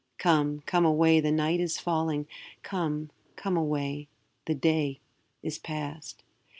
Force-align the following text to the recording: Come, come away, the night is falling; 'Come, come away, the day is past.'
Come, 0.17 0.63
come 0.65 0.83
away, 0.83 1.19
the 1.19 1.31
night 1.31 1.59
is 1.59 1.77
falling; 1.77 2.25
'Come, 2.63 3.11
come 3.35 3.55
away, 3.55 4.07
the 4.45 4.55
day 4.55 4.99
is 5.43 5.59
past.' 5.59 6.23